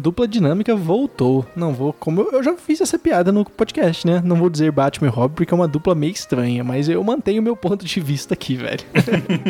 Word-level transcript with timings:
Dupla 0.00 0.26
dinâmica 0.26 0.74
voltou. 0.74 1.46
Não 1.54 1.72
vou, 1.72 1.92
como 1.92 2.22
eu, 2.22 2.32
eu 2.32 2.42
já 2.42 2.56
fiz 2.56 2.80
essa 2.80 2.98
piada 2.98 3.30
no 3.30 3.44
podcast, 3.44 4.06
né? 4.06 4.20
Não 4.24 4.36
vou 4.36 4.50
dizer 4.50 4.72
Batman 4.72 5.08
e 5.08 5.10
Robin 5.10 5.34
porque 5.34 5.54
é 5.54 5.56
uma 5.56 5.68
dupla 5.68 5.94
meio 5.94 6.12
estranha, 6.12 6.64
mas 6.64 6.88
eu 6.88 7.02
mantenho 7.04 7.42
meu 7.42 7.54
ponto 7.54 7.84
de 7.84 8.00
vista 8.00 8.34
aqui, 8.34 8.56
velho. 8.56 8.80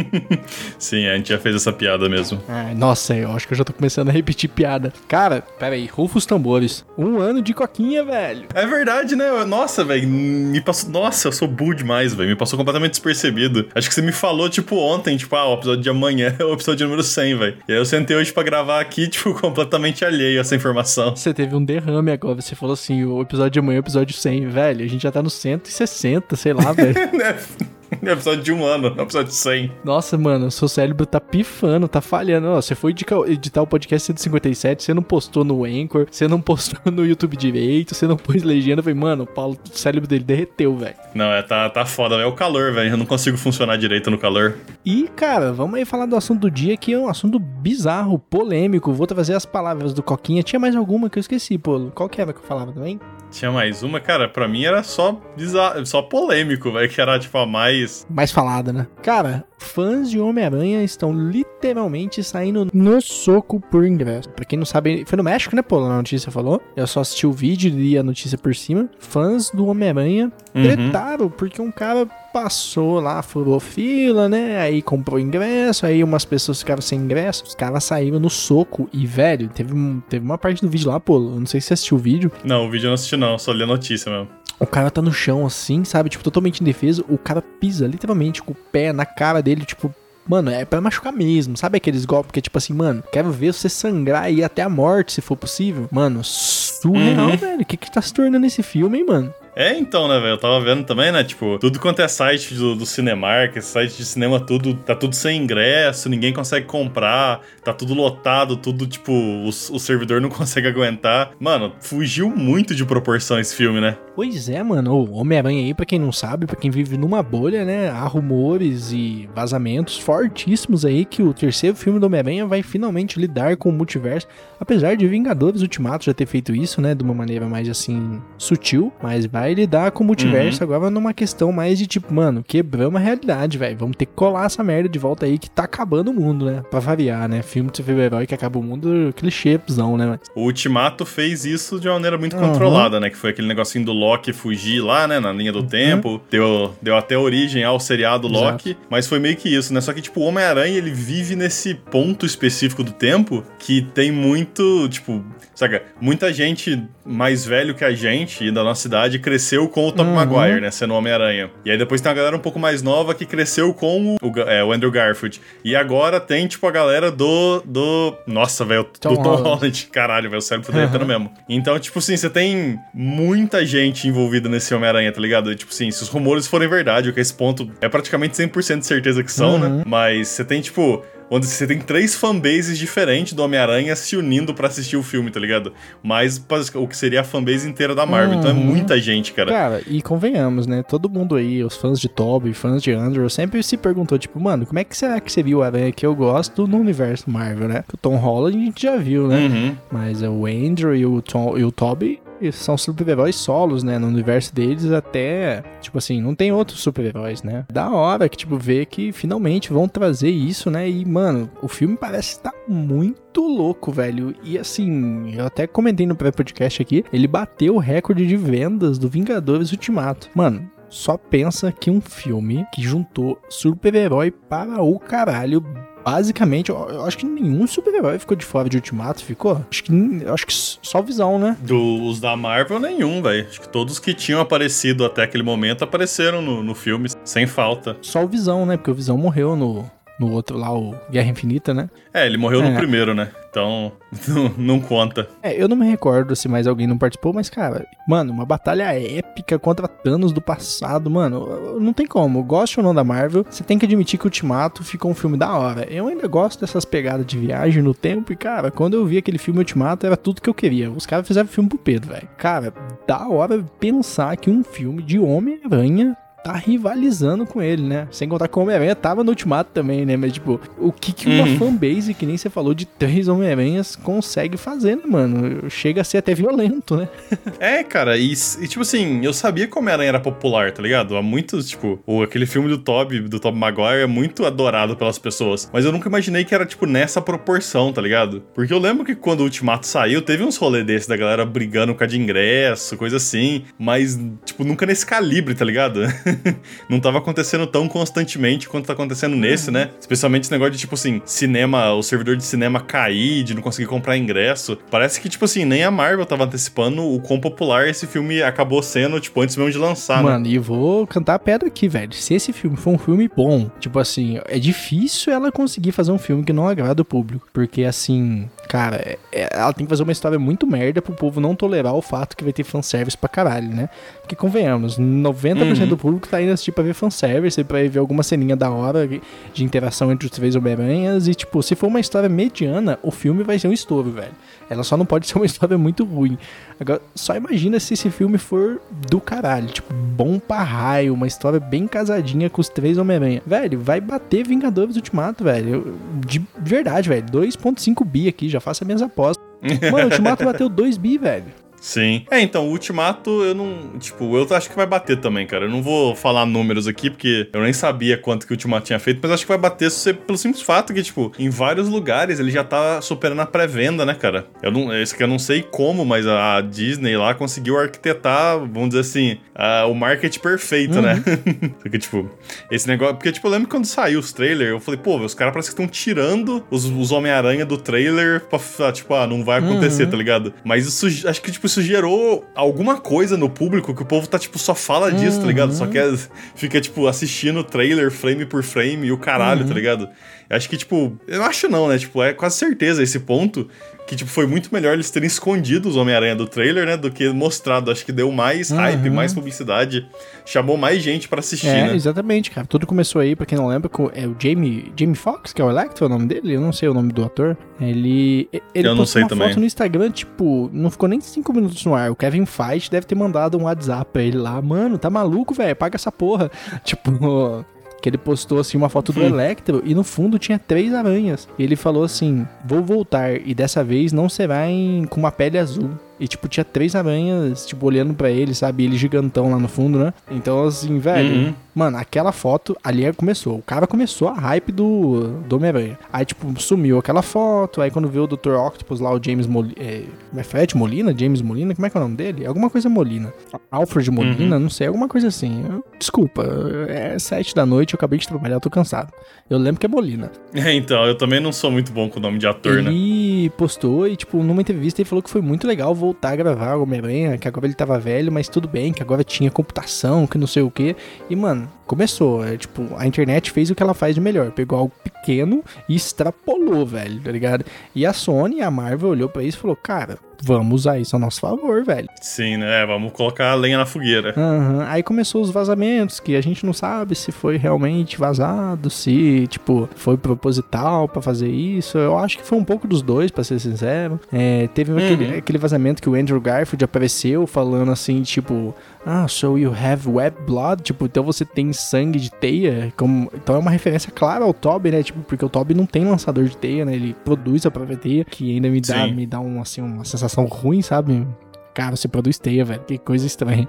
Sim, 0.79 1.07
a 1.07 1.17
gente 1.17 1.31
já 1.31 1.39
fez 1.39 1.57
essa 1.57 1.73
piada 1.73 2.09
mesmo. 2.09 2.41
Ai, 2.49 2.75
nossa, 2.75 3.15
eu 3.15 3.31
acho 3.33 3.47
que 3.47 3.55
eu 3.55 3.59
já 3.59 3.65
tô 3.65 3.73
começando 3.73 4.09
a 4.09 4.13
repetir 4.13 4.51
piada. 4.51 4.93
Cara, 5.09 5.43
pera 5.59 5.75
aí, 5.75 5.87
rufa 5.87 6.19
os 6.19 6.27
tambores. 6.27 6.85
Um 6.99 7.19
ano 7.19 7.41
de 7.41 7.55
coquinha, 7.55 8.05
velho. 8.05 8.47
É 8.55 8.67
verdade, 8.67 9.17
né? 9.17 9.45
Nossa, 9.45 9.85
velho, 9.85 10.09
me 10.09 10.61
passou. 10.61 10.91
Nossa, 10.91 11.29
eu 11.29 11.33
sou 11.33 11.49
burro 11.49 11.75
demais, 11.75 12.15
velho. 12.15 12.29
Me 12.29 12.37
passou 12.37 12.59
completamente 12.59 12.93
despercebido. 12.93 13.69
Acho 13.75 13.89
que 13.89 13.95
você 13.95 14.03
me 14.03 14.13
falou, 14.13 14.49
tipo, 14.49 14.77
ontem, 14.77 15.17
tipo, 15.17 15.35
ah, 15.37 15.49
o 15.49 15.55
episódio 15.55 15.83
de 15.83 15.89
amanhã 15.89 16.35
é 16.39 16.45
o 16.45 16.53
episódio 16.53 16.87
número 16.87 17.03
100, 17.03 17.37
velho. 17.37 17.57
E 17.69 17.73
aí 17.73 17.79
eu 17.79 17.85
sentei 17.85 18.17
hoje 18.17 18.33
pra 18.33 18.43
gravar 18.43 18.81
aqui, 18.81 19.07
tipo, 19.09 19.35
completamente 19.35 20.05
alheio 20.05 20.40
essa 20.41 20.55
informação. 20.55 21.15
Você 21.15 21.33
teve 21.33 21.55
um 21.55 21.65
derrame 21.65 22.11
agora. 22.11 22.41
Você 22.41 22.55
falou 22.55 22.75
assim: 22.75 23.05
o 23.05 23.21
episódio 23.23 23.51
de 23.51 23.59
amanhã 23.59 23.77
é 23.77 23.81
o 23.81 23.85
episódio 23.85 24.15
100, 24.15 24.49
velho. 24.49 24.85
A 24.85 24.89
gente 24.89 25.03
já 25.03 25.13
tá 25.13 25.23
no 25.23 25.31
160, 25.31 26.37
sei 26.37 26.53
lá, 26.53 26.73
velho. 26.73 26.95
É 28.11 28.13
episódio 28.13 28.43
de 28.43 28.53
um 28.53 28.65
ano, 28.65 28.95
é 28.97 29.03
episódio 29.03 29.29
de 29.29 29.35
100. 29.35 29.73
Nossa, 29.85 30.17
mano, 30.19 30.51
seu 30.51 30.69
cérebro 30.69 31.07
tá 31.07 31.21
pifando, 31.21 31.87
tá 31.87 32.01
falhando. 32.01 32.49
Ó, 32.49 32.61
você 32.61 32.75
foi 32.75 32.91
editar, 32.93 33.17
editar 33.27 33.63
o 33.63 33.67
podcast 33.67 34.07
157, 34.07 34.83
você 34.83 34.95
não 34.95 35.03
postou 35.03 35.45
no 35.45 35.65
Anchor, 35.65 36.07
você 36.11 36.27
não 36.27 36.41
postou 36.43 36.81
no 36.91 37.07
YouTube 37.07 37.37
direito, 37.37 37.95
você 37.95 38.07
não 38.07 38.17
pôs 38.17 38.43
legenda. 38.43 38.81
Eu 38.81 38.85
falei, 38.85 38.99
mano, 38.99 39.25
o 39.25 39.27
Paulo, 39.27 39.59
o 39.73 39.77
cérebro 39.77 40.09
dele 40.09 40.25
derreteu, 40.25 40.77
velho. 40.77 40.97
Não, 41.15 41.27
é, 41.27 41.43
tá, 41.43 41.69
tá 41.69 41.85
foda, 41.85 42.17
é 42.17 42.27
o 42.27 42.33
calor, 42.33 42.73
velho. 42.73 42.91
Eu 42.91 42.97
não 42.97 43.07
consigo 43.07 43.37
funcionar 43.37 43.77
direito 43.77 44.11
no 44.11 44.19
calor. 44.19 44.57
E, 44.85 45.09
cara, 45.15 45.53
vamos 45.53 45.75
aí 45.79 45.85
falar 45.85 46.07
do 46.07 46.17
assunto 46.17 46.41
do 46.41 46.51
dia, 46.51 46.77
que 46.77 46.93
é 46.93 46.99
um 46.99 47.09
assunto 47.09 47.39
bizarro, 47.39 48.19
polêmico. 48.19 48.93
Vou 48.93 49.07
trazer 49.07 49.35
as 49.35 49.45
palavras 49.45 49.93
do 49.93 50.03
Coquinha. 50.03 50.43
Tinha 50.43 50.59
mais 50.59 50.75
alguma 50.75 51.11
que 51.11 51.19
eu 51.19 51.21
esqueci, 51.21 51.59
pô. 51.59 51.91
Qual 51.95 52.09
que 52.09 52.21
era 52.21 52.33
que 52.33 52.39
eu 52.41 52.45
falava 52.45 52.73
também? 52.73 52.99
Tinha 53.31 53.53
mais 53.53 53.83
uma, 53.83 54.01
cara, 54.01 54.29
pra 54.29 54.49
mim 54.49 54.65
era 54.65 54.83
só 54.83 55.21
bizarro, 55.37 55.87
só 55.87 56.03
polêmico, 56.03 56.73
velho, 56.73 56.89
que 56.89 57.01
era 57.01 57.19
tipo 57.19 57.39
a 57.39 57.47
mais. 57.47 57.90
Mais 58.09 58.31
falada, 58.33 58.73
né? 58.73 58.87
Cara, 59.03 59.45
fãs 59.59 60.11
de 60.11 60.19
Homem-Aranha 60.19 60.83
estão 60.83 61.13
literalmente 61.13 62.23
saindo 62.25 62.67
no 62.73 63.01
soco 63.01 63.61
por 63.61 63.85
ingresso. 63.85 64.29
Pra 64.31 64.45
quem 64.45 64.59
não 64.59 64.67
sabe, 64.67 65.05
foi 65.07 65.17
no 65.17 65.23
México, 65.25 65.55
né, 65.55 65.63
pô? 65.63 65.79
A 65.85 65.97
notícia 65.97 66.31
falou. 66.31 66.61
Eu 66.77 66.87
só 66.87 67.01
assisti 67.01 67.27
o 67.27 67.33
vídeo 67.33 67.69
e 67.69 67.71
li 67.75 67.99
a 67.99 68.03
notícia 68.03 68.39
por 68.39 68.55
cima. 68.55 68.89
Fãs 68.99 69.51
do 69.51 69.67
Homem-Aranha 69.67 70.33
Uhum. 70.53 70.63
tretaram 70.65 71.31
porque 71.31 71.63
um 71.63 71.71
cara 71.71 72.07
passou 72.33 72.99
lá, 73.01 73.23
furou 73.23 73.61
fila, 73.61 74.29
né? 74.29 74.59
Aí 74.59 74.83
comprou 74.83 75.19
ingresso, 75.19 75.85
aí 75.87 76.03
umas 76.03 76.25
pessoas 76.25 76.59
ficaram 76.61 76.81
sem 76.83 76.99
ingresso, 76.99 77.45
os 77.45 77.55
caras 77.55 77.85
saíram 77.85 78.19
no 78.19 78.31
soco. 78.31 78.89
E, 78.93 79.07
velho, 79.07 79.49
teve, 79.49 79.73
teve 80.09 80.25
uma 80.25 80.39
parte 80.39 80.61
do 80.63 80.69
vídeo 80.69 80.89
lá, 80.91 80.99
pô, 80.99 81.17
eu 81.19 81.39
não 81.41 81.47
sei 81.47 81.61
se 81.61 81.69
você 81.69 81.75
assistiu 81.75 81.97
o 81.97 82.01
vídeo, 82.01 82.31
Não, 82.45 82.67
o 82.67 82.71
vídeo 82.71 82.87
eu 82.87 82.89
não 82.91 82.95
assisti, 82.95 83.17
não, 83.17 83.39
só 83.39 83.53
li 83.53 83.63
a 83.63 83.67
notícia 83.67 84.11
mesmo. 84.11 84.29
O 84.61 84.67
cara 84.67 84.91
tá 84.91 85.01
no 85.03 85.13
chão 85.13 85.45
assim, 85.47 85.85
sabe? 85.85 86.11
Tipo, 86.11 86.23
totalmente 86.23 86.61
indefeso. 86.61 87.05
O 87.09 87.19
cara 87.19 87.43
pisa 87.43 87.87
literalmente 87.87 88.43
com 88.43 88.53
o 88.53 88.57
pé 88.71 88.93
na 88.93 89.05
cara 89.07 89.43
dele, 89.43 89.65
tipo. 89.65 89.93
Mano, 90.29 90.51
é 90.51 90.65
pra 90.65 90.81
machucar 90.81 91.13
mesmo. 91.13 91.57
Sabe 91.57 91.79
aqueles 91.79 92.05
golpes 92.05 92.31
que 92.31 92.39
é 92.39 92.43
tipo 92.43 92.57
assim, 92.57 92.73
mano, 92.75 93.03
quero 93.11 93.33
ver 93.33 93.53
você 93.53 93.69
sangrar 93.69 94.31
e 94.31 94.37
ir 94.37 94.45
até 94.45 94.63
a 94.63 94.69
morte, 94.69 95.13
se 95.15 95.21
for 95.21 95.35
possível. 95.37 95.89
Mano, 95.91 96.23
surreal, 96.23 97.31
Uhum. 97.31 97.37
velho. 97.37 97.63
O 97.63 97.65
que 97.65 97.77
que 97.77 97.91
tá 97.91 98.01
se 98.01 98.13
tornando 98.15 98.47
esse 98.47 98.63
filme, 98.63 98.99
hein, 98.99 99.07
mano? 99.09 99.35
É, 99.55 99.77
então, 99.77 100.07
né, 100.07 100.19
velho? 100.19 100.35
Eu 100.35 100.39
tava 100.39 100.61
vendo 100.61 100.85
também, 100.85 101.11
né? 101.11 101.25
Tipo, 101.25 101.59
tudo 101.59 101.79
quanto 101.81 102.01
é 102.01 102.09
site 102.09 102.55
do, 102.55 102.75
do 102.75 102.87
Cinemark, 102.87 103.57
esse 103.57 103.69
site 103.69 103.97
de 103.97 104.05
cinema, 104.05 104.41
tudo 104.41 104.75
tá 104.75 104.95
tudo 104.95 105.15
sem 105.15 105.43
ingresso, 105.43 106.09
ninguém 106.09 106.33
consegue 106.33 106.67
comprar, 106.67 107.41
tá 107.65 107.73
tudo 107.73 107.95
lotado, 107.95 108.57
tudo, 108.57 108.87
tipo, 108.87 109.13
o, 109.13 109.49
o 109.49 109.79
servidor 109.79 110.21
não 110.21 110.29
consegue 110.31 110.69
aguentar. 110.69 111.33
Mano, 111.39 111.73
fugiu 111.81 112.31
muito 112.31 112.75
de 112.75 112.85
proporção 112.85 113.39
esse 113.39 113.55
filme, 113.55 113.81
né? 113.81 113.97
Pois 114.15 114.49
é, 114.49 114.63
mano. 114.63 114.95
O 114.95 115.15
Homem-Aranha 115.15 115.65
aí, 115.65 115.75
pra 115.75 115.87
quem 115.87 115.99
não 115.99 116.13
sabe, 116.13 116.47
pra 116.47 116.57
quem 116.57 116.71
vive 116.71 116.97
numa 116.97 117.23
bolha, 117.23 117.65
né? 117.65 117.89
Há 117.89 118.05
rumores 118.05 118.93
e 118.93 119.29
vazamentos 119.35 119.99
fortíssimos 119.99 120.85
aí 120.85 121.05
que 121.05 121.23
o 121.23 121.33
terceiro 121.33 121.77
filme 121.77 121.99
do 121.99 122.07
Homem-Aranha 122.07 122.47
vai 122.47 122.63
finalmente 122.63 123.19
lidar 123.19 123.57
com 123.57 123.71
o 123.71 123.73
multiverso. 123.73 124.27
Apesar 124.61 124.95
de 124.97 125.07
Vingadores 125.07 125.63
Ultimato 125.63 126.05
já 126.05 126.15
ter 126.15 126.27
feito 126.27 126.55
isso, 126.55 126.81
né? 126.81 126.95
De 126.95 127.03
uma 127.03 127.15
maneira 127.15 127.47
mais 127.47 127.69
assim, 127.69 128.21
sutil. 128.37 128.93
Mas 129.03 129.27
vai 129.27 129.40
lidar 129.49 129.91
com 129.93 130.05
o 130.05 130.07
multiverso 130.07 130.63
agora 130.63 130.91
numa 130.91 131.13
questão 131.15 131.53
mais 131.53 131.79
de 131.79 131.87
tipo, 131.87 132.13
mano, 132.13 132.45
quebramos 132.47 133.01
a 133.01 133.05
realidade, 133.05 133.59
velho. 133.59 133.77
Vamos 133.77 133.97
ter 133.97 134.07
que 134.07 134.13
colar 134.15 134.47
essa 134.47 134.63
merda 134.63 134.89
de 134.89 134.99
volta 134.99 135.27
aí 135.27 135.39
que 135.39 135.49
tá 135.51 135.65
acabando 135.65 136.11
o 136.11 136.15
mundo, 136.15 136.47
né? 136.47 136.63
Pra 136.71 136.81
variar, 136.81 137.29
né? 137.29 137.43
Filme 137.43 137.71
de 137.71 137.79
super-herói 137.79 138.27
que 138.27 138.35
acaba 138.35 138.59
o 138.59 138.63
mundo, 138.63 139.13
clichêzão, 139.17 139.97
né? 139.97 140.07
Mas... 140.07 140.21
O 140.35 140.43
Ultimato 140.43 141.05
fez 141.07 141.45
isso 141.45 141.81
de 141.81 141.89
uma 141.89 141.95
maneira 141.95 142.19
muito 142.19 142.37
Uhum. 142.37 142.53
controlada, 142.53 143.01
né? 143.01 143.11
Que 143.11 143.17
foi 143.17 143.31
aquele 143.31 143.49
negocinho 143.49 143.85
do 143.85 143.93
Loki 143.93 144.33
fugir 144.33 144.81
lá, 144.81 145.07
né? 145.09 145.19
Na 145.21 145.33
linha 145.33 145.53
do 145.53 145.63
tempo. 145.63 146.21
Deu, 146.31 146.75
deu 146.81 146.97
até 146.97 147.17
origem 147.17 147.65
ao 147.65 147.79
seriado 147.81 148.29
Exato. 148.29 148.45
Loki. 148.45 148.77
Mas 148.89 149.07
foi 149.07 149.19
meio 149.19 149.37
que 149.37 149.49
isso, 149.49 149.73
né? 149.73 149.81
Só 149.81 149.93
que, 149.93 150.01
tipo, 150.01 150.21
o 150.21 150.25
Homem-Aranha, 150.25 150.77
ele 150.77 150.91
vive 150.91 151.35
nesse 151.37 151.75
ponto 151.75 152.27
específico 152.27 152.83
do 152.83 152.93
tempo 152.93 153.45
que 153.59 153.83
tem 153.83 154.11
muito, 154.13 154.89
tipo... 154.89 155.25
Saca? 155.55 155.83
Muita 156.01 156.33
gente 156.33 156.83
mais 157.05 157.45
velho 157.45 157.75
que 157.75 157.85
a 157.85 157.93
gente 157.93 158.45
e 158.45 158.51
da 158.51 158.65
nossa 158.65 158.81
cidade 158.81 159.19
cresceu 159.31 159.69
com 159.69 159.87
o 159.87 159.93
Tom 159.93 160.03
Uhum. 160.05 160.15
Maguire, 160.15 160.61
né? 160.61 160.71
Sendo 160.73 160.93
Homem-Aranha. 160.95 161.51
E 161.65 161.71
aí 161.71 161.79
depois 161.79 162.01
tem 162.01 162.11
uma 162.11 162.17
galera 162.17 162.35
um 162.37 162.41
pouco 162.41 162.59
mais 162.59 162.83
nova 162.83 163.15
que 163.15 163.25
cresceu 163.25 163.73
com 163.73 164.17
o, 164.21 164.41
é, 164.41 164.65
o 164.65 164.73
Andrew 164.73 164.91
Garfield. 164.91 165.41
E 165.65 165.77
agora 165.77 166.19
tem, 166.19 166.49
tipo, 166.49 166.67
a 166.67 166.71
galera 166.73 167.11
do... 167.13 167.63
do 167.65 168.15
nossa, 168.27 168.65
velho. 168.65 168.83
Do 168.83 168.91
Tom 168.99 169.15
Holland. 169.15 169.43
Holland. 169.43 169.87
Caralho, 169.93 170.29
velho. 170.29 170.39
O 170.39 170.43
cérebro 170.43 170.71
tá 170.73 170.77
derretendo 170.77 171.07
mesmo. 171.07 171.33
Então, 171.49 171.79
tipo 171.79 171.99
assim, 172.01 172.17
você 172.17 172.29
tem 172.29 172.77
muita 172.93 173.65
gente 173.65 174.09
envolvida 174.09 174.49
nesse 174.49 174.75
Homem-Aranha, 174.75 175.13
tá 175.13 175.21
ligado? 175.21 175.55
Tipo 175.55 175.73
assim, 175.73 175.91
se 175.93 176.03
os 176.03 176.09
rumores 176.09 176.47
forem 176.49 176.69
verdade, 176.69 177.09
o 177.09 177.13
que 177.13 177.21
esse 177.21 177.33
ponto 177.35 177.71
é 177.81 177.89
praticamente 177.89 178.37
100% 178.37 178.79
de 178.81 178.87
certeza 178.87 179.23
que 179.23 179.31
são, 179.31 179.53
Uhum. 179.53 179.59
né? 179.79 179.83
Mas 179.87 180.29
você 180.29 180.45
tem, 180.45 180.61
tipo... 180.61 181.05
Onde 181.31 181.47
você 181.47 181.65
tem 181.67 181.79
três 181.79 182.15
fanbases 182.15 182.77
diferentes 182.77 183.33
do 183.35 183.43
Homem-Aranha 183.45 183.95
se 183.95 184.17
unindo 184.17 184.53
pra 184.53 184.67
assistir 184.67 184.97
o 184.97 185.03
filme, 185.03 185.31
tá 185.31 185.39
ligado? 185.39 185.73
Mas 186.03 186.45
o 186.75 186.89
que 186.89 186.97
seria 186.97 187.21
a 187.21 187.25
fanbase 187.25 187.69
inteira 187.69 187.95
da 187.95 188.05
Marvel. 188.05 188.39
Então 188.39 188.51
é 188.51 188.55
Uhum. 188.55 188.61
muita 188.65 189.01
gente, 189.01 189.33
cara. 189.33 189.51
Cara, 189.53 189.83
e 189.87 190.03
convenhamos, 190.03 190.67
né? 190.67 190.83
Todo 190.83 191.09
mundo 191.09 191.37
aí, 191.37 191.63
os 191.63 191.77
fãs 191.77 192.01
de 192.01 192.09
Toby, 192.09 192.53
fãs 192.53 192.83
de 192.83 192.93
Andrew, 192.93 193.31
sempre 193.31 193.63
se 193.63 193.77
perguntou, 193.77 194.19
tipo, 194.19 194.41
mano, 194.41 194.67
como 194.67 194.79
é 194.81 194.85
que 194.85 194.97
será 194.97 195.21
que 195.21 195.31
você 195.31 195.43
viu 195.43 195.59
o 195.59 195.63
Aranha 195.63 195.93
que 195.93 196.05
eu 196.05 196.15
gosto 196.15 196.67
no 196.67 196.79
universo 196.79 197.31
Marvel, 197.31 197.69
né? 197.69 197.85
O 197.93 197.97
Tom 197.97 198.17
Holland 198.17 198.57
a 198.59 198.61
gente 198.65 198.83
já 198.83 198.97
viu, 198.97 199.29
né? 199.29 199.39
Uhum. 199.39 199.77
Mas 199.93 200.23
o 200.23 200.47
Andrew 200.47 200.97
e 200.97 201.07
o, 201.07 201.23
Tom, 201.23 201.57
e 201.57 201.65
o 201.65 201.71
Toby 201.71 202.21
são 202.53 202.77
super-heróis 202.77 203.37
solos, 203.37 203.83
né? 203.83 203.99
No 203.99 204.09
universo 204.09 204.55
deles 204.55 204.91
até, 204.91 205.63
tipo 205.81 205.99
assim, 205.99 206.21
não 206.21 206.35
tem 206.35 206.53
outros 206.53 206.81
super-heróis, 206.81 207.43
né? 207.43 207.65
Da 207.73 207.91
hora 207.91 208.29
que, 208.29 208.37
tipo, 208.37 208.57
ver 208.57 208.87
que 208.87 209.13
finalmente 209.13 209.73
vão 209.73 209.89
trazer 209.89 210.31
isso, 210.31 210.71
né? 210.71 210.89
E, 210.89 211.05
mano, 211.05 211.51
o 211.63 211.69
filme 211.69 211.97
parece 211.97 212.33
estar 212.33 212.53
muito 212.67 213.41
louco, 213.41 213.93
velho. 213.93 214.35
E 214.43 214.59
assim, 214.59 215.35
eu 215.35 215.47
até 215.47 215.67
comentei 215.67 216.07
no 216.07 216.17
pré-podcast 216.17 216.83
aqui, 216.83 217.05
ele 217.13 217.27
bateu 217.27 217.75
o 217.75 217.79
recorde 217.79 218.27
de 218.27 218.37
vendas 218.37 218.99
do 218.99 219.09
Vingadores 219.09 219.73
Ultimato. 219.73 220.29
Mano, 220.35 220.71
só 220.91 221.17
pensa 221.17 221.71
que 221.71 221.91
um 221.91 222.01
filme 222.01 222.67
que 222.75 222.83
juntou 222.83 223.41
super-herói 223.49 224.31
para 224.31 224.83
o 224.83 224.99
caralho. 224.99 225.65
Basicamente, 226.05 226.71
eu 226.71 226.81
eu 226.91 227.05
acho 227.05 227.17
que 227.19 227.27
nenhum 227.27 227.67
super-herói 227.67 228.19
ficou 228.19 228.37
de 228.37 228.45
fora 228.45 228.69
de 228.69 228.77
Ultimato, 228.77 229.25
ficou? 229.25 229.65
Acho 229.71 229.85
que, 229.85 229.93
acho 230.27 230.47
que 230.47 230.53
só 230.53 231.01
Visão, 231.03 231.39
né? 231.39 231.57
Dos 231.61 232.21
da 232.21 232.37
Marvel, 232.37 232.79
nenhum, 232.79 233.23
velho. 233.23 233.47
Acho 233.49 233.61
que 233.61 233.69
todos 233.69 233.99
que 233.99 234.13
tinham 234.13 234.41
aparecido 234.41 235.05
até 235.05 235.23
aquele 235.23 235.43
momento 235.43 235.83
apareceram 235.83 236.43
no, 236.43 236.63
no 236.63 236.75
filme, 236.75 237.09
sem 237.25 237.47
falta. 237.47 237.97
Só 238.03 238.25
o 238.25 238.29
Visão, 238.29 238.67
né? 238.67 238.77
Porque 238.77 238.91
o 238.91 238.95
Visão 238.95 239.17
morreu 239.17 239.57
no, 239.57 239.91
no 240.21 240.31
outro 240.31 240.57
lá, 240.59 240.73
o 240.73 240.95
Guerra 241.11 241.31
Infinita, 241.31 241.73
né? 241.75 241.89
É, 242.13 242.27
ele 242.27 242.37
morreu 242.37 242.63
É. 242.63 242.71
no 242.71 242.77
primeiro, 242.77 243.15
né? 243.15 243.31
Então, 243.49 243.91
não, 244.29 244.53
não 244.77 244.81
conta. 244.81 245.29
É, 245.43 245.61
eu 245.61 245.67
não 245.67 245.77
me 245.77 245.89
recordo 245.89 246.37
se 246.37 246.47
mais 246.47 246.67
alguém 246.67 246.87
não 246.87 246.99
participou, 246.99 247.33
mas, 247.33 247.49
cara, 247.49 247.85
mano, 248.07 248.33
uma 248.33 248.45
batalha 248.45 248.85
épica 248.93 249.59
contra 249.59 249.89
Thanos 249.89 250.31
do 250.33 250.41
passado, 250.41 251.11
mano, 251.11 251.81
não 251.81 251.93
tem 251.93 252.07
como. 252.07 252.43
Goste 252.45 252.79
ou 252.79 252.85
não 252.85 252.95
da 252.95 253.03
Marvel, 253.03 253.45
você 253.49 253.65
tem 253.65 253.79
que 253.79 253.87
admitir 253.87 254.19
que 254.19 254.27
Ultimato 254.27 254.85
ficou 254.85 255.11
um 255.11 255.15
filme 255.15 255.37
da 255.37 255.53
hora. 255.57 255.87
Eu 255.91 256.07
ainda 256.09 256.29
gosto 256.29 256.61
dessas 256.61 256.85
pegadas 256.85 257.25
de 257.27 257.39
viagem 257.39 257.83
no 257.83 257.95
tempo, 257.95 258.33
e, 258.33 258.37
cara, 258.37 258.71
quando 258.71 258.95
eu 258.95 259.07
vi 259.07 259.17
aquele 259.19 259.39
filme 259.39 259.59
Ultimato, 259.61 260.07
era 260.07 260.17
tudo 260.17 260.43
que 260.43 260.51
eu 260.51 260.55
queria. 260.55 260.91
Os 260.91 261.07
caras 261.07 261.27
fizeram 261.27 261.49
filme 261.49 261.69
pro 261.69 261.79
Pedro, 261.79 262.13
velho. 262.13 262.29
Cara, 262.37 262.73
da 263.07 263.27
hora 263.29 263.65
pensar 263.81 264.37
que 264.37 264.51
um 264.51 264.63
filme 264.63 265.03
de 265.03 265.19
Homem-Aranha 265.19 266.17
tá 266.43 266.53
rivalizando 266.53 267.47
com 267.47 267.63
ele, 267.63 267.83
né? 267.83 268.09
Sem 268.11 268.29
contar 268.29 268.49
que 268.49 268.59
o 268.59 268.63
Homem-Aranha 268.63 268.95
tava 268.95 269.23
no 269.23 269.31
Ultimato 269.31 269.71
também, 269.73 270.05
né? 270.05 270.17
Mas, 270.17 270.33
tipo, 270.33 270.61
o 270.79 270.93
que, 270.93 271.13
que 271.13 271.29
uma 271.29 271.45
uhum. 271.45 271.59
fanbase, 271.59 272.15
que 272.15 272.27
nem 272.27 272.37
você 272.37 272.51
falou, 272.51 272.75
de 272.75 272.87
três 272.87 273.29
Homem-Aranhas 273.29 273.97
consegue 273.97 274.57
fazer, 274.57 274.97
né, 274.97 275.03
mano? 275.07 275.71
Chega 275.71 276.01
a 276.01 276.05
ser 276.05 276.19
até 276.19 276.35
violento, 276.35 276.97
né? 276.97 277.09
é, 277.61 277.83
cara, 277.83 278.17
e, 278.17 278.33
e, 278.33 278.69
tipo 278.69 278.83
assim, 278.83 279.25
eu 279.25 279.33
sabia 279.33 279.67
que 279.67 279.77
o 279.77 279.81
Homem-Aranha 279.81 280.09
era 280.09 280.21
popular, 280.21 280.73
tá 280.73 280.83
ligado? 280.83 281.17
Há 281.17 281.23
muitos, 281.23 281.69
tipo, 281.69 282.01
o, 282.07 282.23
aquele 282.23 282.47
filme 282.47 282.69
do 282.69 282.79
Tobey, 282.79 283.21
do 283.21 283.39
Tobey 283.39 283.61
Maguire 283.61 284.03
é 284.03 284.07
muito 284.07 284.45
adorado 284.45 284.97
pelas 284.97 285.19
pessoas. 285.19 285.69
Mas 285.73 285.85
eu 285.85 285.93
nunca 285.93 286.09
imaginei 286.09 286.45
que 286.45 286.55
era, 286.55 286.65
tipo, 286.65 286.87
nessa 286.87 287.21
proporção, 287.21 287.93
tá 287.93 288.01
ligado? 288.01 288.43
Porque 288.55 288.73
eu 288.73 288.79
lembro 288.79 289.05
que 289.05 289.15
quando 289.15 289.41
o 289.41 289.45
Ultimato 289.45 289.87
saiu, 289.87 290.23
teve 290.23 290.43
uns 290.43 290.57
rolês 290.57 290.85
desses 290.85 291.09
da 291.09 291.17
galera 291.17 291.45
brigando 291.45 291.95
com 291.95 292.03
a 292.03 292.07
de 292.07 292.19
ingresso, 292.19 292.97
coisa 292.97 293.17
assim. 293.17 293.65
Mas, 293.79 294.19
tipo, 294.45 294.65
nunca 294.65 294.87
nesse 294.87 295.05
calibre, 295.05 295.55
tá 295.55 295.65
ligado? 295.65 296.01
não 296.89 297.01
tava 297.01 297.19
acontecendo 297.19 297.67
tão 297.67 297.89
constantemente 297.89 298.69
quanto 298.69 298.87
tá 298.87 298.93
acontecendo 298.93 299.37
nesse, 299.37 299.69
uhum. 299.69 299.75
né? 299.75 299.91
Especialmente 299.99 300.45
esse 300.45 300.53
negócio 300.53 300.73
de, 300.73 300.79
tipo 300.79 300.95
assim, 300.95 301.21
cinema, 301.25 301.93
o 301.93 302.03
servidor 302.03 302.37
de 302.37 302.45
cinema 302.45 302.81
cair, 302.81 303.43
de 303.43 303.55
não 303.55 303.63
conseguir 303.63 303.89
comprar 303.89 304.17
ingresso. 304.17 304.79
Parece 304.91 305.21
que, 305.21 305.29
tipo 305.29 305.45
assim, 305.45 305.65
nem 305.65 305.85
a 305.85 305.91
Marvel 305.91 306.27
tava 306.27 306.45
antecipando 306.45 307.03
o 307.03 307.21
quão 307.21 307.41
popular 307.41 307.89
esse 307.89 308.07
filme 308.07 308.43
acabou 308.43 308.83
sendo, 308.83 309.21
tipo, 309.21 309.41
antes 309.41 309.57
mesmo 309.57 309.71
de 309.71 309.79
lançar, 309.79 310.19
né? 310.19 310.31
Mano, 310.31 310.45
né? 310.45 310.51
e 310.51 310.59
vou 310.59 311.07
cantar 311.07 311.35
a 311.35 311.39
pedra 311.39 311.69
aqui, 311.69 311.89
velho. 311.89 312.13
Se 312.13 312.35
esse 312.35 312.53
filme 312.53 312.77
for 312.77 312.91
um 312.91 312.99
filme 312.99 313.31
bom, 313.35 313.71
tipo 313.81 313.99
assim, 313.99 314.41
é 314.47 314.59
difícil 314.59 315.33
ela 315.33 315.53
conseguir 315.53 315.93
fazer 315.93 316.13
um 316.13 316.19
filme 316.19 316.45
que 316.45 316.53
não 316.53 316.69
agrada 316.69 317.03
o 317.03 317.05
público. 317.05 317.47
Porque, 317.53 317.85
assim, 317.85 318.49
cara, 318.71 318.99
é, 318.99 319.19
é, 319.33 319.49
ela 319.51 319.73
tem 319.73 319.85
que 319.85 319.91
fazer 319.91 320.05
uma 320.05 320.13
história 320.13 320.39
muito 320.39 320.65
merda 320.65 321.03
pro 321.03 321.13
povo 321.13 321.41
não 321.41 321.57
tolerar 321.57 321.93
o 321.93 322.01
fato 322.01 322.37
que 322.37 322.45
vai 322.45 322.53
ter 322.53 322.63
fanservice 322.63 323.19
pra 323.19 323.29
caralho, 323.29 323.69
né? 323.69 323.89
Porque 324.21 324.37
convenhamos, 324.37 324.97
90% 324.97 325.81
uhum. 325.81 325.89
do 325.89 325.97
público 325.97 326.29
tá 326.29 326.41
indo 326.41 326.53
assistir 326.53 326.71
pra 326.71 326.85
ver 326.85 326.95
fanservice, 326.95 327.65
pra 327.65 327.83
ver 327.83 327.99
alguma 327.99 328.23
ceninha 328.23 328.55
da 328.55 328.71
hora 328.71 329.09
de 329.53 329.65
interação 329.65 330.13
entre 330.13 330.27
os 330.27 330.31
três 330.31 330.55
Homem-Aranhas. 330.55 331.27
E, 331.27 331.35
tipo, 331.35 331.61
se 331.65 331.75
for 331.75 331.89
uma 331.89 331.99
história 331.99 332.29
mediana, 332.29 332.97
o 333.03 333.11
filme 333.11 333.43
vai 333.43 333.59
ser 333.59 333.67
um 333.67 333.73
estouro, 333.73 334.13
velho. 334.13 334.31
Ela 334.69 334.85
só 334.85 334.97
não 334.97 335.05
pode 335.05 335.27
ser 335.29 335.35
uma 335.35 335.47
história 335.47 335.77
muito 335.77 336.05
ruim. 336.05 336.39
Agora, 336.79 337.03
só 337.13 337.35
imagina 337.35 337.81
se 337.81 337.95
esse 337.95 338.09
filme 338.09 338.39
for 338.39 338.81
do 339.11 339.21
caralho, 339.21 339.67
tipo, 339.67 339.93
bom 339.93 340.39
pra 340.39 340.63
raio, 340.63 341.13
uma 341.13 341.27
história 341.27 341.59
bem 341.59 341.89
casadinha 341.89 342.49
com 342.49 342.61
os 342.61 342.69
três 342.69 342.99
Homem-Aranha. 342.99 343.43
Velho, 343.45 343.81
vai 343.81 344.01
bater 344.01 344.47
Vingadores 344.47 344.95
Ultimato, 344.95 345.43
velho. 345.43 345.99
De 346.25 346.41
verdade, 346.57 347.09
velho. 347.09 347.27
2.5 347.27 348.05
bi 348.05 348.29
aqui, 348.29 348.49
já 348.49 348.60
faço 348.61 348.83
as 348.85 348.87
minhas 348.87 349.03
apostas. 349.03 349.45
Mano, 349.91 350.05
o 350.07 350.11
Ultimato 350.11 350.45
bateu 350.45 350.69
2 350.69 350.97
bi, 350.97 351.19
velho. 351.19 351.53
Sim. 351.81 352.25
É, 352.31 352.41
então, 352.41 352.67
o 352.67 352.71
Ultimato, 352.71 353.43
eu 353.43 353.55
não. 353.55 353.99
Tipo, 353.99 354.37
eu 354.37 354.47
acho 354.55 354.69
que 354.69 354.77
vai 354.77 354.87
bater 354.87 355.17
também, 355.17 355.47
cara. 355.47 355.65
Eu 355.65 355.71
não 355.71 355.83
vou 355.83 356.15
falar 356.15 356.45
números 356.45 356.87
aqui, 356.87 357.09
porque 357.09 357.49
eu 357.53 357.63
nem 357.63 357.73
sabia 357.73 358.19
quanto 358.19 358.47
que 358.47 358.53
o 358.53 358.55
Ultimato 358.55 358.87
tinha 358.87 358.99
feito, 358.99 359.19
mas 359.23 359.33
acho 359.33 359.45
que 359.45 359.49
vai 359.49 359.59
bater 359.59 359.91
pelo 360.27 360.37
simples 360.37 360.63
fato 360.63 360.93
que, 360.93 361.03
tipo, 361.03 361.33
em 361.39 361.49
vários 361.49 361.89
lugares 361.89 362.39
ele 362.39 362.51
já 362.51 362.63
tá 362.63 363.01
superando 363.01 363.41
a 363.41 363.47
pré-venda, 363.47 364.05
né, 364.05 364.15
cara? 364.15 364.47
Eu 364.63 364.71
não, 364.71 364.95
esse 364.95 365.17
que 365.17 365.23
eu 365.23 365.27
não 365.27 365.39
sei 365.39 365.63
como, 365.63 366.05
mas 366.05 366.27
a 366.27 366.61
Disney 366.61 367.17
lá 367.17 367.35
conseguiu 367.35 367.79
arquitetar, 367.79 368.59
vamos 368.59 368.91
dizer 368.91 369.01
assim, 369.01 369.39
a, 369.55 369.87
o 369.87 369.95
market 369.95 370.39
perfeito, 370.39 371.01
né? 371.01 371.15
uhum. 371.15 371.45
né? 371.63 371.71
porque, 371.81 371.99
tipo, 371.99 372.31
esse 372.71 372.87
negócio. 372.87 373.15
Porque, 373.15 373.33
tipo, 373.33 373.47
eu 373.47 373.51
lembro 373.51 373.69
quando 373.69 373.87
saiu 373.87 374.21
os 374.21 374.33
trailers, 374.33 374.71
eu 374.71 374.81
falei, 374.81 375.01
pô, 375.01 375.19
os 375.19 375.35
caras 375.35 375.53
parece 375.53 375.71
que 375.71 375.81
estão 375.81 375.89
tirando 375.89 376.65
os, 376.71 376.85
os 376.85 377.11
Homem-Aranha 377.11 377.65
do 377.65 377.79
trailer 377.79 378.41
pra, 378.41 378.93
tipo, 378.93 379.15
ah, 379.15 379.27
não 379.27 379.43
vai 379.43 379.59
acontecer, 379.61 380.05
uhum. 380.05 380.11
tá 380.11 380.17
ligado? 380.17 380.55
Mas 380.63 380.87
isso, 380.87 381.07
acho 381.29 381.41
que, 381.41 381.51
tipo, 381.51 381.70
isso 381.71 381.83
gerou 381.83 382.45
alguma 382.55 382.99
coisa 383.01 383.37
no 383.37 383.49
público 383.49 383.95
que 383.95 384.03
o 384.03 384.05
povo 384.05 384.27
tá, 384.27 384.39
tipo, 384.39 384.59
só 384.59 384.75
fala 384.75 385.11
disso, 385.13 385.37
uhum. 385.37 385.43
tá 385.43 385.47
ligado? 385.47 385.73
Só 385.73 385.85
uhum. 385.85 385.91
quer. 385.91 386.13
Fica, 386.55 386.81
tipo, 386.81 387.07
assistindo 387.07 387.61
o 387.61 387.65
trailer 387.65 388.11
frame 388.11 388.45
por 388.45 388.63
frame 388.63 389.07
e 389.07 389.13
o 389.13 389.19
caralho, 389.19 389.61
tá 389.61 389.63
uhum. 389.63 389.69
tá 389.69 389.75
ligado? 389.75 390.09
Acho 390.51 390.69
que, 390.69 390.77
tipo, 390.77 391.17
eu 391.29 391.45
acho 391.45 391.69
não, 391.69 391.87
né? 391.87 391.97
Tipo, 391.97 392.25
é 392.25 392.33
quase 392.33 392.57
certeza 392.57 393.01
esse 393.01 393.21
ponto 393.21 393.69
que, 394.05 394.17
tipo, 394.17 394.29
foi 394.29 394.49
muito 394.49 394.75
melhor 394.75 394.95
eles 394.95 395.09
terem 395.09 395.29
escondido 395.29 395.89
os 395.89 395.95
Homem-Aranha 395.95 396.35
do 396.35 396.45
trailer, 396.45 396.85
né? 396.85 396.97
Do 396.97 397.09
que 397.09 397.29
mostrado. 397.29 397.89
Acho 397.89 398.05
que 398.05 398.11
deu 398.11 398.33
mais 398.33 398.73
uhum. 398.73 398.79
hype, 398.79 399.11
mais 399.11 399.33
publicidade. 399.33 400.05
Chamou 400.45 400.77
mais 400.77 401.01
gente 401.01 401.29
para 401.29 401.39
assistir, 401.39 401.69
é, 401.69 401.87
né? 401.87 401.95
exatamente, 401.95 402.51
cara. 402.51 402.67
Tudo 402.67 402.85
começou 402.85 403.21
aí, 403.21 403.37
pra 403.37 403.47
quem 403.47 403.57
não 403.57 403.69
lembra, 403.69 403.89
com 403.89 404.11
é 404.13 404.27
o 404.27 404.35
Jamie, 404.37 404.93
Jamie 404.99 405.15
Foxx, 405.15 405.53
que 405.53 405.63
é 405.63 405.65
o 405.65 405.71
Electro, 405.71 406.05
é 406.05 406.07
o 406.07 406.11
nome 406.11 406.27
dele? 406.27 406.55
Eu 406.57 406.61
não 406.61 406.73
sei 406.73 406.89
o 406.89 406.95
nome 406.95 407.13
do 407.13 407.25
ator. 407.25 407.57
Ele, 407.81 408.49
ele 408.75 408.89
eu 408.89 408.95
não 408.97 409.07
sei 409.07 409.23
uma 409.23 409.29
também. 409.29 409.49
foto 409.49 409.61
no 409.61 409.67
Instagram, 409.67 410.11
tipo, 410.11 410.69
não 410.73 410.91
ficou 410.91 411.09
nem 411.09 411.21
5 411.21 411.53
minutos 411.53 411.85
no 411.85 411.95
ar. 411.95 412.11
O 412.11 412.17
Kevin 412.17 412.45
Feige 412.45 412.91
deve 412.91 413.07
ter 413.07 413.15
mandado 413.15 413.57
um 413.57 413.63
WhatsApp 413.63 414.11
pra 414.13 414.23
ele 414.23 414.39
lá. 414.39 414.61
Mano, 414.61 414.99
tá 414.99 415.09
maluco, 415.09 415.55
velho? 415.55 415.77
Paga 415.77 415.95
essa 415.95 416.11
porra. 416.11 416.51
Tipo 416.83 417.65
que 418.01 418.09
ele 418.09 418.19
postou 418.19 418.59
assim 418.59 418.77
uma 418.77 418.89
foto 418.89 419.13
do 419.13 419.23
Electro 419.23 419.83
e 419.85 419.95
no 419.95 420.03
fundo 420.03 420.39
tinha 420.39 420.59
três 420.59 420.93
aranhas. 420.95 421.49
E 421.59 421.63
ele 421.63 421.77
falou 421.77 422.05
assim: 422.05 422.47
"Vou 422.65 422.83
voltar 422.83 423.33
e 423.33 423.55
dessa 423.55 423.85
vez 423.85 424.13
não 424.13 424.29
será 424.29 424.69
em 424.69 425.05
com 425.05 425.21
uma 425.21 425.33
pele 425.33 425.59
azul, 425.59 425.91
e, 426.21 426.29
tipo, 426.29 426.47
tinha 426.49 426.65
três 426.65 426.95
aranhas, 426.95 427.67
tipo, 427.67 427.87
olhando 427.87 428.13
para 428.13 428.31
ele, 428.31 428.55
sabe? 428.55 428.85
Ele 428.85 428.97
gigantão 428.97 429.51
lá 429.51 429.59
no 429.59 429.69
fundo, 429.69 429.99
né? 429.99 430.13
Então, 430.31 430.65
assim, 430.65 430.99
velho, 430.99 431.35
uhum. 431.35 431.55
mano, 431.75 431.97
aquela 431.97 432.31
foto 432.31 432.77
ali 432.85 433.11
começou. 433.15 433.57
O 433.57 433.63
cara 433.63 433.87
começou 433.87 434.29
a 434.29 434.35
hype 434.35 434.71
do, 434.71 435.41
do 435.49 435.57
Homem-Aranha. 435.57 435.99
Aí, 436.13 436.27
tipo, 436.27 436.61
sumiu 436.61 436.99
aquela 436.99 437.23
foto. 437.23 437.81
Aí, 437.81 437.91
quando 437.91 438.07
viu 438.07 438.25
o 438.25 438.27
Dr. 438.27 438.51
Octopus 438.51 439.01
lá, 439.01 439.11
o 439.15 439.21
James 439.23 439.47
Molina. 439.47 439.75
É, 439.79 440.05
é 440.37 440.43
Fred 440.43 440.77
Molina? 440.77 441.17
James 441.17 441.41
Molina? 441.41 441.75
Como 441.75 441.87
é 441.87 441.91
que 441.91 441.97
é 441.97 442.01
o 442.01 442.03
nome 442.03 442.17
dele? 442.17 442.45
Alguma 442.45 442.69
coisa 442.69 442.89
Molina. 442.91 443.33
Alfred 443.71 444.11
Molina? 444.11 444.57
Uhum. 444.57 444.63
Não 444.63 444.71
sei, 444.71 444.89
alguma 444.89 445.09
coisa 445.09 445.29
assim. 445.29 445.65
Eu, 445.67 445.85
desculpa, 445.99 446.45
é 446.89 447.19
sete 447.19 447.55
da 447.55 447.65
noite, 447.65 447.95
eu 447.95 447.99
acabei 447.99 448.19
de 448.19 448.29
trabalhar, 448.29 448.57
eu 448.57 448.61
tô 448.61 448.69
cansado. 448.69 449.11
Eu 449.49 449.59
lembro 449.59 449.81
que 449.81 449.87
é 449.87 449.89
Molina. 449.89 450.31
É, 450.61 450.75
então, 450.75 451.07
eu 451.07 451.17
também 451.17 451.41
não 451.41 451.53
sou 451.53 451.71
muito 451.71 451.91
bom 451.91 452.11
com 452.11 452.19
o 452.19 452.23
nome 452.23 452.39
de 452.39 452.47
ator, 452.47 452.75
ele 452.75 452.83
né? 452.83 452.91
Ele 452.91 453.51
postou 453.51 454.07
e, 454.07 454.15
tipo, 454.15 454.43
numa 454.43 454.61
entrevista 454.61 455.01
ele 455.01 455.09
falou 455.09 455.23
que 455.23 455.31
foi 455.31 455.41
muito 455.41 455.67
legal 455.67 455.95
voltar 456.11 456.33
a 456.33 456.37
gravar 456.37 456.75
o 456.75 456.83
Homem-Aranha, 456.83 457.39
que 457.39 457.47
agora 457.47 457.67
ele 457.67 457.75
tava 457.75 457.99
velho, 457.99 458.33
mas 458.33 458.49
tudo 458.49 458.67
bem, 458.67 458.93
que 458.93 459.03
agora 459.03 459.23
tinha 459.23 459.51
computação, 459.51 460.27
que 460.27 460.37
não 460.37 460.47
sei 460.47 460.63
o 460.63 460.71
que. 460.71 460.97
E, 461.29 461.37
mano, 461.37 461.71
começou. 461.87 462.45
É, 462.45 462.57
tipo, 462.57 462.87
a 462.97 463.07
internet 463.07 463.51
fez 463.51 463.71
o 463.71 463.75
que 463.75 463.83
ela 463.83 463.95
faz 463.95 464.15
de 464.15 464.21
melhor. 464.21 464.51
Pegou 464.51 464.79
algo 464.79 464.93
pequeno 465.05 465.63
e 465.89 465.95
extrapolou, 465.95 466.85
velho, 466.85 467.21
tá 467.21 467.31
ligado? 467.31 467.65
E 467.95 468.05
a 468.05 468.13
Sony, 468.13 468.61
a 468.61 468.71
Marvel, 468.71 469.11
olhou 469.11 469.29
para 469.29 469.45
isso 469.45 469.57
e 469.59 469.61
falou, 469.61 469.77
cara, 469.77 470.19
vamos 470.43 470.83
usar 470.83 470.99
isso 470.99 471.17
a 471.17 471.19
nosso 471.19 471.41
favor, 471.41 471.85
velho. 471.85 472.09
Sim, 472.21 472.57
né? 472.57 472.87
Vamos 472.87 473.13
colocar 473.13 473.51
a 473.51 473.55
lenha 473.55 473.79
na 473.79 473.87
fogueira. 473.87 474.35
Uhum. 474.37 474.81
Aí 474.87 475.03
começou 475.03 475.43
os 475.43 475.51
vazamentos, 475.51 476.21
que 476.21 476.37
a 476.37 476.41
gente 476.41 476.65
não 476.65 476.73
sabe 476.73 477.15
se 477.15 477.31
foi 477.31 477.57
realmente 477.57 478.19
vazado, 478.19 478.91
se, 478.91 479.47
tipo, 479.49 479.89
foi 479.95 480.17
proposital 480.17 481.09
para 481.09 481.23
fazer 481.23 481.49
isso. 481.49 481.99
Eu 481.99 482.19
acho 482.19 482.39
que 482.39 482.45
foi 482.45 482.59
um 482.59 482.65
pouco 482.65 482.89
dos 482.89 483.03
dois, 483.03 483.31
para 483.31 483.45
ser 483.45 483.59
sincero. 483.59 484.19
É, 484.33 484.69
teve 484.69 484.93
uhum. 484.93 484.99
aquele, 484.99 485.37
aquele 485.39 485.59
vazamento 485.59 486.03
que 486.03 486.09
o 486.09 486.15
Andrew 486.15 486.41
Garfield 486.41 486.85
apareceu 486.85 487.47
falando 487.47 487.91
assim, 487.91 488.23
tipo, 488.23 488.75
ah, 489.05 489.27
so 489.29 489.59
you 489.59 489.73
have 489.73 490.09
web 490.09 490.37
blood? 490.47 490.83
Tipo, 490.83 491.07
então 491.07 491.23
você 491.23 491.45
tem 491.45 491.73
sangue 491.73 492.19
de 492.19 492.31
teia? 492.31 492.93
Como... 492.97 493.31
Então 493.35 493.57
é 493.57 493.59
uma 493.59 493.71
referência 493.71 494.11
clara 494.11 494.45
ao 494.45 494.53
Toby, 494.53 494.91
né? 494.91 495.03
Tipo, 495.03 495.21
porque 495.21 495.45
o 495.45 495.49
Toby 495.49 495.75
não 495.75 495.87
tem 495.87 496.05
lançador 496.05 496.45
de 496.45 496.57
teia, 496.57 496.85
né? 496.85 496.95
Ele 496.95 497.15
produz 497.25 497.65
a 497.67 497.71
própria 497.71 497.97
teia, 497.97 498.25
que 498.25 498.55
ainda 498.55 498.69
me 498.69 498.81
dá, 498.81 499.07
me 499.07 499.27
dá 499.27 499.41
um, 499.41 499.61
assim, 499.61 499.81
uma 499.81 500.05
sensação 500.05 500.30
ruim, 500.45 500.83
sabe? 500.83 501.27
Cara, 501.73 501.95
você 501.97 502.09
produz 502.09 502.39
teia, 502.39 502.65
velho. 502.65 502.83
Que 502.83 502.99
coisa 502.99 503.27
estranha. 503.27 503.69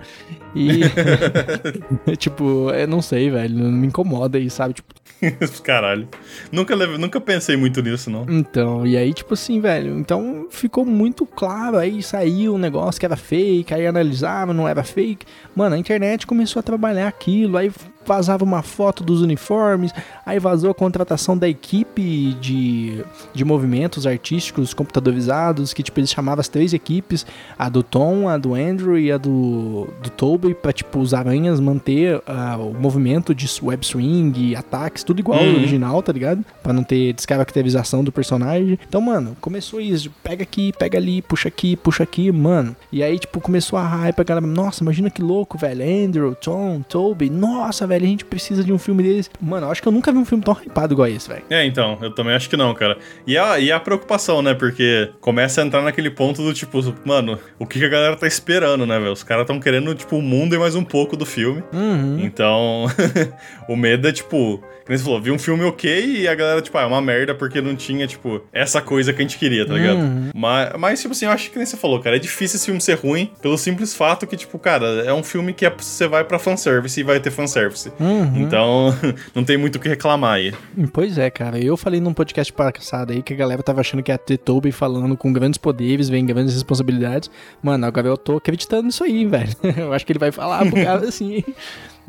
E. 0.56 0.82
tipo, 2.18 2.70
eu 2.72 2.88
não 2.88 3.02
sei, 3.02 3.30
velho. 3.30 3.58
Não 3.58 3.72
me 3.72 3.88
incomoda 3.88 4.38
aí, 4.38 4.50
sabe? 4.50 4.74
Tipo. 4.74 4.94
Caralho. 5.64 6.08
Nunca, 6.52 6.76
nunca 6.76 7.22
pensei 7.22 7.56
muito 7.56 7.82
nisso, 7.82 8.10
não. 8.10 8.26
Então, 8.28 8.86
e 8.86 8.98
aí, 8.98 9.14
tipo 9.14 9.34
assim, 9.34 9.60
velho. 9.60 9.98
Então 10.00 10.48
ficou 10.50 10.84
muito 10.84 11.26
claro. 11.26 11.78
Aí 11.78 12.02
saiu 12.02 12.56
um 12.56 12.58
negócio 12.58 13.00
que 13.00 13.06
era 13.06 13.16
fake. 13.16 13.74
Aí 13.74 13.86
analisava, 13.86 14.54
não 14.54 14.68
era 14.68 14.84
fake. 14.84 15.26
Mano, 15.56 15.76
a 15.76 15.80
internet 15.80 16.26
começou 16.26 16.60
a 16.60 16.64
trabalhar 16.64 17.08
aquilo. 17.08 17.58
Aí 17.58 17.72
vazava 18.06 18.44
uma 18.44 18.62
foto 18.62 19.04
dos 19.04 19.22
uniformes, 19.22 19.92
aí 20.26 20.40
vazou 20.40 20.72
a 20.72 20.74
contratação 20.74 21.38
da 21.38 21.48
equipe 21.48 22.34
de, 22.40 23.04
de 23.34 23.46
movimentos 23.46 24.08
artísticos 24.08 24.74
computadorizados, 24.74 25.74
que 25.74 25.84
tipo, 25.84 26.00
eles 26.00 26.10
chamavam 26.10 26.42
as 26.42 26.48
três 26.48 26.74
equipes, 26.74 27.26
a 27.58 27.70
do 27.70 27.84
Tom, 27.84 28.28
a 28.28 28.38
do 28.38 28.54
Andrew 28.54 28.98
e 28.98 29.12
a 29.12 29.18
do, 29.18 29.88
do 30.02 30.10
Toby, 30.10 30.54
pra 30.54 30.74
tipo, 30.74 31.00
os 31.00 31.14
aranhas 31.14 31.60
manter 31.60 32.18
uh, 32.18 32.62
o 32.62 32.74
movimento 32.74 33.34
de 33.34 33.48
web 33.62 33.86
swing, 33.86 34.56
ataques, 34.56 35.04
tudo 35.04 35.20
igual 35.20 35.40
uhum. 35.40 35.50
ao 35.50 35.56
original, 35.56 36.02
tá 36.02 36.12
ligado? 36.12 36.44
Pra 36.64 36.74
não 36.74 36.84
ter 36.84 37.14
descaracterização 37.14 38.04
do 38.04 38.12
personagem. 38.12 38.80
Então, 38.88 39.02
mano, 39.02 39.36
começou 39.40 39.80
isso, 39.80 40.12
pega 40.24 40.44
aqui, 40.44 40.74
pega 40.78 40.98
ali, 40.98 41.22
puxa 41.22 41.48
aqui, 41.48 41.76
puxa 41.76 42.04
aqui, 42.04 42.32
mano. 42.32 42.76
E 42.92 43.04
aí, 43.04 43.20
tipo, 43.20 43.40
começou 43.40 43.78
a 43.78 43.86
hype, 43.86 44.20
a 44.20 44.24
galera, 44.24 44.46
nossa, 44.46 44.84
imagina 44.84 45.10
que 45.10 45.22
louco, 45.22 45.58
velho, 45.58 45.84
Andrew, 45.84 46.36
Tom, 46.36 46.82
Toby, 46.82 47.30
nossa, 47.30 47.86
velho, 47.92 48.06
a 48.06 48.10
gente 48.10 48.26
precisa 48.26 48.64
de 48.64 48.72
um 48.72 48.78
filme 48.78 49.04
deles. 49.04 49.30
Mano, 49.42 49.68
eu 49.68 49.72
acho 49.72 49.82
que 49.82 49.88
eu 49.88 49.92
nunca 49.92 50.12
vi 50.12 50.18
um 50.18 50.26
filme 50.26 50.44
tão 50.44 50.54
hypado 50.54 50.94
igual 50.94 51.08
esse, 51.08 51.28
velho. 51.28 51.44
É, 51.50 51.66
então, 51.66 51.98
eu 52.02 52.12
também 52.12 52.34
acho 52.34 52.50
que 52.50 52.58
não, 52.58 52.74
cara. 52.74 52.98
E 53.28 53.38
a, 53.38 53.60
e 53.60 53.72
a 53.72 53.80
preocupação, 53.80 54.42
né? 54.42 54.54
Porque 54.54 55.10
começa 55.20 55.62
a 55.62 55.66
entrar 55.66 55.82
naquele 55.82 56.10
ponto 56.10 56.42
do 56.42 56.54
tipo, 56.54 56.80
mano, 57.06 57.38
o 57.60 57.66
que, 57.66 57.80
que 57.80 57.86
a 57.86 57.90
galera 57.90 58.16
tá 58.16 58.28
esperando, 58.28 58.86
né, 58.86 58.98
velho? 59.00 59.12
Os 59.12 59.24
caras 59.24 59.46
tão 59.46 59.60
querendo, 59.60 59.94
tipo, 59.94 60.18
o 60.18 60.22
mundo 60.22 60.56
e 60.56 60.60
mais 60.60 60.76
um 60.76 60.84
pouco 60.84 61.18
do 61.18 61.26
filme. 61.26 61.64
Uhum. 61.74 62.20
Então, 62.22 62.86
o 63.68 63.76
medo 63.76 64.08
é, 64.08 64.12
tipo, 64.12 64.64
como 64.86 64.98
você 64.98 65.04
falou, 65.04 65.22
vi 65.22 65.32
um 65.32 65.40
filme 65.40 65.64
ok 65.64 66.22
e 66.22 66.28
a 66.28 66.36
galera, 66.36 66.62
tipo, 66.62 66.78
ah, 66.78 66.82
é 66.82 66.86
uma 66.86 67.02
merda 67.02 67.34
porque 67.34 67.62
não 67.62 67.76
tinha, 67.76 68.06
tipo, 68.06 68.42
essa 68.52 68.82
coisa 68.82 69.14
que 69.14 69.20
a 69.20 69.22
gente 69.22 69.38
queria, 69.38 69.66
tá 69.66 69.74
ligado? 69.74 70.00
Uhum. 70.00 70.32
Mas, 70.36 70.74
mas, 70.78 71.02
tipo 71.02 71.14
assim, 71.14 71.26
eu 71.26 71.32
acho 71.32 71.50
que 71.50 71.58
nem 71.58 71.66
você 71.66 71.78
falou, 71.78 72.00
cara, 72.02 72.18
é 72.18 72.20
difícil 72.20 72.58
esse 72.58 72.66
filme 72.66 72.82
ser 72.82 72.96
ruim 72.96 73.32
pelo 73.42 73.58
simples 73.58 73.96
fato 73.96 74.28
que, 74.28 74.36
tipo, 74.36 74.60
cara, 74.60 74.86
é 75.06 75.14
um 75.14 75.24
filme 75.24 75.54
que 75.54 75.66
é, 75.66 75.70
você 75.70 76.08
vai 76.08 76.24
pra 76.24 76.38
fanservice 76.38 77.00
e 77.00 77.04
vai 77.04 77.20
ter 77.20 77.32
fanservice. 77.32 77.81
Uhum. 78.00 78.42
Então, 78.42 78.94
não 79.34 79.44
tem 79.44 79.58
muito 79.58 79.76
o 79.76 79.80
que 79.80 79.90
reclamar 79.90 80.34
aí. 80.34 80.54
Pois 80.94 81.18
é, 81.18 81.30
cara. 81.30 81.60
Eu 81.60 81.78
falei 81.78 82.00
num 82.00 82.14
podcast 82.14 82.52
passado 82.52 83.12
aí 83.12 83.22
que 83.22 83.34
a 83.34 83.36
galera 83.36 83.64
tava 83.64 83.82
achando 83.82 84.04
que 84.04 84.12
ia 84.12 84.18
ter 84.18 84.38
Toby 84.38 84.72
falando 84.72 85.16
com 85.18 85.32
grandes 85.32 85.58
poderes, 85.58 86.10
vem 86.10 86.26
grandes 86.26 86.54
responsabilidades. 86.54 87.30
Mano, 87.62 87.86
agora 87.86 88.08
eu 88.08 88.18
tô 88.18 88.38
acreditando 88.38 88.84
nisso 88.84 89.04
aí, 89.04 89.26
velho. 89.26 89.52
Eu 89.78 89.94
acho 89.94 90.06
que 90.06 90.12
ele 90.12 90.20
vai 90.20 90.32
falar 90.32 90.66
pro 90.66 90.84
cara 90.84 91.02
assim. 91.08 91.44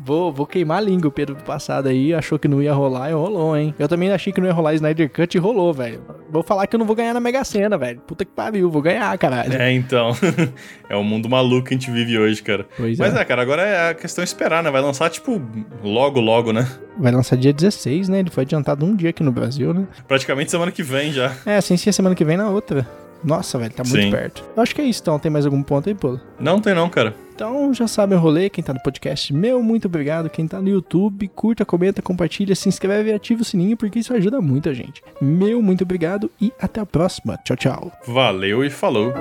Vou, 0.05 0.33
vou 0.33 0.45
queimar 0.45 0.79
a 0.79 0.81
língua. 0.81 1.07
O 1.07 1.11
Pedro 1.11 1.35
do 1.35 1.43
passado 1.43 1.87
aí 1.87 2.13
achou 2.13 2.37
que 2.37 2.47
não 2.47 2.61
ia 2.61 2.73
rolar 2.73 3.09
e 3.09 3.13
rolou, 3.13 3.55
hein? 3.55 3.73
Eu 3.79 3.87
também 3.87 4.11
achei 4.11 4.33
que 4.33 4.41
não 4.41 4.47
ia 4.47 4.53
rolar 4.53 4.73
Snyder 4.73 5.09
Cut 5.09 5.35
e 5.35 5.39
rolou, 5.39 5.73
velho. 5.73 6.01
Vou 6.29 6.43
falar 6.43 6.67
que 6.67 6.75
eu 6.75 6.79
não 6.79 6.85
vou 6.85 6.95
ganhar 6.95 7.13
na 7.13 7.19
Mega 7.19 7.43
Sena, 7.43 7.77
velho. 7.77 8.01
Puta 8.01 8.25
que 8.25 8.31
pariu, 8.31 8.69
vou 8.69 8.81
ganhar, 8.81 9.17
caralho. 9.17 9.53
É, 9.53 9.71
então. 9.71 10.11
é 10.89 10.95
o 10.95 11.03
mundo 11.03 11.29
maluco 11.29 11.67
que 11.67 11.73
a 11.73 11.77
gente 11.77 11.89
vive 11.89 12.19
hoje, 12.19 12.43
cara. 12.43 12.65
Pois 12.75 12.97
Mas 12.97 13.15
é. 13.15 13.21
é, 13.21 13.25
cara, 13.25 13.41
agora 13.41 13.61
é 13.61 13.89
a 13.91 13.93
questão 13.93 14.23
esperar, 14.23 14.61
né? 14.61 14.69
Vai 14.69 14.81
lançar, 14.81 15.09
tipo, 15.09 15.41
logo, 15.81 16.19
logo, 16.19 16.51
né? 16.51 16.67
Vai 16.97 17.11
lançar 17.11 17.37
dia 17.37 17.53
16, 17.53 18.09
né? 18.09 18.19
Ele 18.19 18.29
foi 18.29 18.43
adiantado 18.43 18.85
um 18.85 18.95
dia 18.95 19.11
aqui 19.11 19.23
no 19.23 19.31
Brasil, 19.31 19.73
né? 19.73 19.87
Praticamente 20.07 20.51
semana 20.51 20.71
que 20.71 20.83
vem 20.83 21.13
já. 21.13 21.33
É, 21.45 21.61
sem 21.61 21.77
ser 21.77 21.93
semana 21.93 22.13
que 22.13 22.25
vem 22.25 22.35
na 22.35 22.49
outra. 22.49 22.85
Nossa, 23.23 23.57
velho, 23.57 23.73
tá 23.73 23.83
muito 23.83 24.01
Sim. 24.03 24.11
perto. 24.11 24.43
Eu 24.55 24.63
acho 24.63 24.75
que 24.75 24.81
é 24.81 24.85
isso, 24.85 25.01
então. 25.01 25.17
Tem 25.17 25.31
mais 25.31 25.45
algum 25.45 25.63
ponto 25.63 25.87
aí, 25.87 25.95
pô? 25.95 26.19
Não 26.39 26.59
tem 26.59 26.73
não, 26.73 26.89
cara. 26.89 27.15
Então 27.33 27.73
já 27.73 27.87
sabe 27.87 28.13
o 28.13 28.19
rolê, 28.19 28.49
quem 28.49 28.63
tá 28.63 28.73
no 28.73 28.81
podcast, 28.81 29.33
meu 29.33 29.61
muito 29.63 29.87
obrigado. 29.87 30.29
Quem 30.29 30.47
tá 30.47 30.61
no 30.61 30.69
YouTube, 30.69 31.27
curta, 31.29 31.65
comenta, 31.65 32.01
compartilha, 32.01 32.55
se 32.55 32.69
inscreve 32.69 33.09
e 33.09 33.13
ativa 33.13 33.41
o 33.41 33.45
sininho, 33.45 33.75
porque 33.75 33.99
isso 33.99 34.13
ajuda 34.13 34.39
muito 34.39 34.69
a 34.69 34.73
gente. 34.73 35.01
Meu 35.19 35.61
muito 35.61 35.83
obrigado 35.83 36.29
e 36.39 36.53
até 36.61 36.79
a 36.79 36.85
próxima. 36.85 37.37
Tchau, 37.43 37.57
tchau. 37.57 37.91
Valeu 38.05 38.63
e 38.63 38.69
falou. 38.69 39.11